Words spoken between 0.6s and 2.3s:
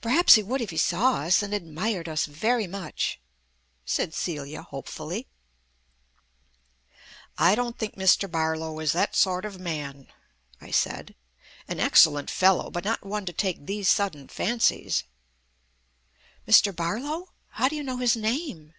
if he saw us and admired us